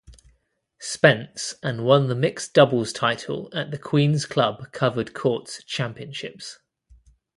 [0.79, 6.57] Spence and won the mixed doubles title at the Queen's Club Covered Courts Championships.